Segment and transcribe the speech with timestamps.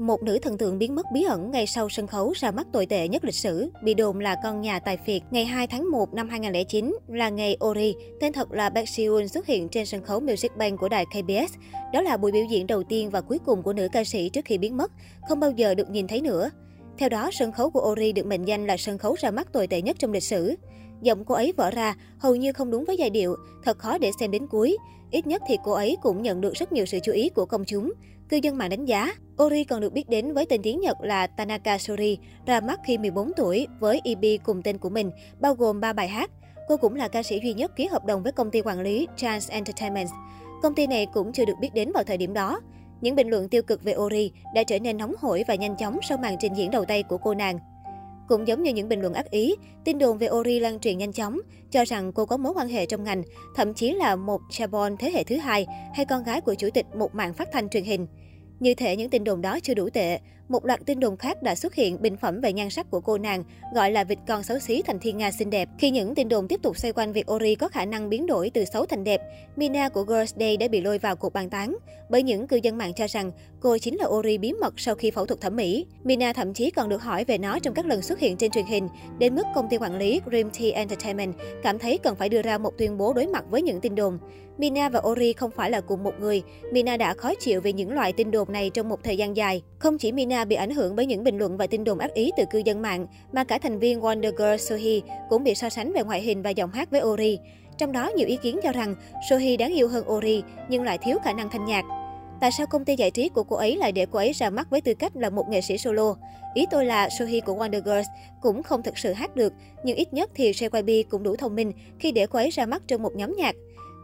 [0.00, 2.86] Một nữ thần tượng biến mất bí ẩn ngay sau sân khấu ra mắt tồi
[2.86, 5.22] tệ nhất lịch sử, bị đồn là con nhà tài phiệt.
[5.30, 9.46] Ngày 2 tháng 1 năm 2009 là ngày Ori, tên thật là Baek Seoon xuất
[9.46, 11.54] hiện trên sân khấu Music Bank của đài KBS.
[11.92, 14.44] Đó là buổi biểu diễn đầu tiên và cuối cùng của nữ ca sĩ trước
[14.44, 14.92] khi biến mất,
[15.28, 16.50] không bao giờ được nhìn thấy nữa.
[16.98, 19.66] Theo đó, sân khấu của Ori được mệnh danh là sân khấu ra mắt tồi
[19.66, 20.54] tệ nhất trong lịch sử.
[21.02, 24.10] Giọng cô ấy vỡ ra, hầu như không đúng với giai điệu, thật khó để
[24.20, 24.76] xem đến cuối.
[25.10, 27.64] Ít nhất thì cô ấy cũng nhận được rất nhiều sự chú ý của công
[27.64, 27.92] chúng.
[28.28, 31.26] Cư dân mạng đánh giá, Ori còn được biết đến với tên tiếng Nhật là
[31.26, 35.10] Tanaka Sori, ra mắt khi 14 tuổi với EP cùng tên của mình,
[35.40, 36.30] bao gồm 3 bài hát.
[36.68, 39.08] Cô cũng là ca sĩ duy nhất ký hợp đồng với công ty quản lý
[39.16, 40.08] Chance Entertainment.
[40.62, 42.60] Công ty này cũng chưa được biết đến vào thời điểm đó.
[43.00, 45.98] Những bình luận tiêu cực về Ori đã trở nên nóng hổi và nhanh chóng
[46.02, 47.58] sau màn trình diễn đầu tay của cô nàng.
[48.28, 49.54] Cũng giống như những bình luận ác ý,
[49.84, 51.40] tin đồn về Ori lan truyền nhanh chóng,
[51.70, 53.22] cho rằng cô có mối quan hệ trong ngành,
[53.56, 56.86] thậm chí là một chabon thế hệ thứ hai hay con gái của chủ tịch
[56.96, 58.06] một mạng phát thanh truyền hình.
[58.60, 61.54] Như thể những tin đồn đó chưa đủ tệ, một loạt tin đồn khác đã
[61.54, 64.58] xuất hiện bình phẩm về nhan sắc của cô nàng, gọi là vịt con xấu
[64.58, 65.68] xí thành thiên nga xinh đẹp.
[65.78, 68.50] Khi những tin đồn tiếp tục xoay quanh việc Ori có khả năng biến đổi
[68.50, 69.20] từ xấu thành đẹp,
[69.56, 71.76] Mina của Girls Day đã bị lôi vào cuộc bàn tán,
[72.08, 75.10] bởi những cư dân mạng cho rằng cô chính là Ori bí mật sau khi
[75.10, 75.86] phẫu thuật thẩm mỹ.
[76.04, 78.66] Mina thậm chí còn được hỏi về nó trong các lần xuất hiện trên truyền
[78.66, 82.42] hình, đến mức công ty quản lý Dream Tea Entertainment cảm thấy cần phải đưa
[82.42, 84.18] ra một tuyên bố đối mặt với những tin đồn.
[84.58, 86.42] Mina và Ori không phải là cùng một người.
[86.72, 89.62] Mina đã khó chịu về những loại tin đồn này trong một thời gian dài.
[89.78, 92.30] Không chỉ Mina bị ảnh hưởng bởi những bình luận và tin đồn ác ý
[92.36, 95.92] từ cư dân mạng, mà cả thành viên Wonder Girl Sohee cũng bị so sánh
[95.92, 97.38] về ngoại hình và giọng hát với Ori.
[97.78, 98.94] Trong đó, nhiều ý kiến cho rằng
[99.30, 101.84] Sohee đáng yêu hơn Ori, nhưng lại thiếu khả năng thanh nhạc.
[102.40, 104.70] Tại sao công ty giải trí của cô ấy lại để cô ấy ra mắt
[104.70, 106.16] với tư cách là một nghệ sĩ solo?
[106.54, 108.08] Ý tôi là Sohee của Wonder Girls
[108.40, 109.52] cũng không thực sự hát được,
[109.84, 112.82] nhưng ít nhất thì JYP cũng đủ thông minh khi để cô ấy ra mắt
[112.88, 113.56] trong một nhóm nhạc.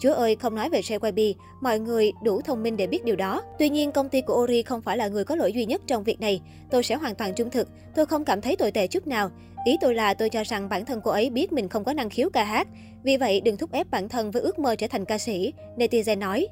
[0.00, 3.42] Chúa ơi, không nói về JYP, mọi người đủ thông minh để biết điều đó.
[3.58, 6.04] Tuy nhiên, công ty của Ori không phải là người có lỗi duy nhất trong
[6.04, 6.40] việc này.
[6.70, 9.30] Tôi sẽ hoàn toàn trung thực, tôi không cảm thấy tồi tệ chút nào.
[9.64, 12.10] Ý tôi là tôi cho rằng bản thân cô ấy biết mình không có năng
[12.10, 12.68] khiếu ca hát.
[13.02, 16.18] Vì vậy, đừng thúc ép bản thân với ước mơ trở thành ca sĩ, netizen
[16.18, 16.48] nói.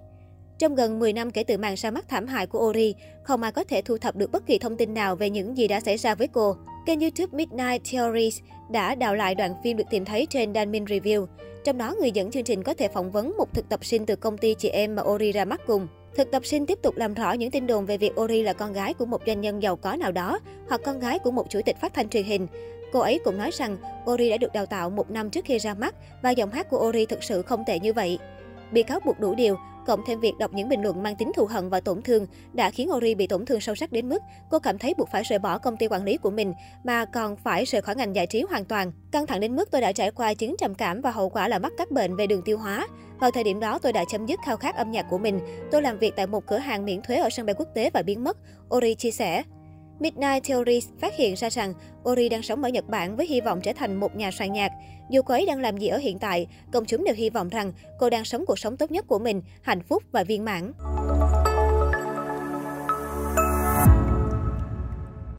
[0.58, 3.52] Trong gần 10 năm kể từ màn ra mắt thảm hại của Ori, không ai
[3.52, 5.96] có thể thu thập được bất kỳ thông tin nào về những gì đã xảy
[5.96, 6.56] ra với cô.
[6.86, 11.26] Kênh YouTube Midnight Theories đã đào lại đoạn phim được tìm thấy trên Danmin Review.
[11.64, 14.16] Trong đó, người dẫn chương trình có thể phỏng vấn một thực tập sinh từ
[14.16, 15.86] công ty chị em mà Ori ra mắt cùng.
[16.16, 18.72] Thực tập sinh tiếp tục làm rõ những tin đồn về việc Ori là con
[18.72, 20.38] gái của một doanh nhân giàu có nào đó
[20.69, 22.47] hoặc con gái của một chủ tịch phát thanh truyền hình.
[22.92, 23.76] Cô ấy cũng nói rằng
[24.10, 26.88] Ori đã được đào tạo một năm trước khi ra mắt và giọng hát của
[26.88, 28.18] Ori thực sự không tệ như vậy.
[28.72, 31.47] Bị cáo buộc đủ điều, cộng thêm việc đọc những bình luận mang tính thù
[31.47, 34.58] hận và tổn thương đã khiến Ori bị tổn thương sâu sắc đến mức cô
[34.58, 36.54] cảm thấy buộc phải rời bỏ công ty quản lý của mình
[36.84, 38.92] mà còn phải rời khỏi ngành giải trí hoàn toàn.
[39.12, 41.58] Căng thẳng đến mức tôi đã trải qua chứng trầm cảm và hậu quả là
[41.58, 42.86] mắc các bệnh về đường tiêu hóa.
[43.20, 45.41] Vào thời điểm đó tôi đã chấm dứt khao khát âm nhạc của mình.
[45.70, 48.03] Tôi làm việc tại một cửa hàng miễn thuế ở sân bay quốc tế và
[48.03, 48.36] biến mất,
[48.74, 49.42] Ori chia sẻ.
[50.00, 51.74] Midnight Theories phát hiện ra rằng
[52.08, 54.72] Ori đang sống ở Nhật Bản với hy vọng trở thành một nhà soạn nhạc.
[55.10, 57.72] Dù cô ấy đang làm gì ở hiện tại, công chúng đều hy vọng rằng
[57.98, 60.72] cô đang sống cuộc sống tốt nhất của mình, hạnh phúc và viên mãn.